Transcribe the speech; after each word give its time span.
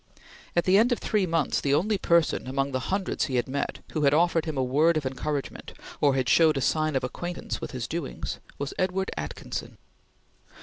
At 0.55 0.63
the 0.63 0.79
end 0.79 0.91
of 0.91 0.97
three 0.97 1.27
months, 1.27 1.61
the 1.61 1.75
only 1.75 1.99
person, 1.99 2.47
among 2.47 2.71
the 2.71 2.79
hundreds 2.89 3.25
he 3.25 3.35
had 3.35 3.47
met, 3.47 3.83
who 3.91 4.01
had 4.01 4.15
offered 4.15 4.45
him 4.45 4.57
a 4.57 4.63
word 4.63 4.97
of 4.97 5.05
encouragement 5.05 5.73
or 6.01 6.15
had 6.15 6.27
shown 6.27 6.53
a 6.55 6.61
sign 6.61 6.95
of 6.95 7.03
acquaintance 7.03 7.61
with 7.61 7.69
his 7.69 7.87
doings, 7.87 8.39
was 8.57 8.73
Edward 8.79 9.11
Atkinson. 9.15 9.77